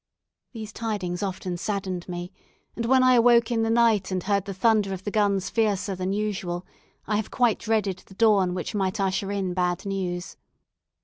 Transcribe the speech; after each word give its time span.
These 0.53 0.73
tidings 0.73 1.21
often 1.21 1.57
saddened 1.57 2.09
me, 2.09 2.31
and 2.75 2.85
when 2.87 3.03
I 3.03 3.13
awoke 3.13 3.51
in 3.51 3.61
the 3.61 3.69
night 3.69 4.09
and 4.09 4.23
heard 4.23 4.45
the 4.45 4.51
thunder 4.55 4.93
of 4.95 5.03
the 5.03 5.11
guns 5.11 5.51
fiercer 5.51 5.95
than 5.95 6.11
usual, 6.11 6.65
I 7.05 7.17
have 7.17 7.29
quite 7.29 7.59
dreaded 7.59 7.97
the 7.99 8.15
dawn 8.15 8.55
which 8.55 8.73
might 8.73 8.99
usher 8.99 9.31
in 9.31 9.53
bad 9.53 9.85
news. 9.85 10.37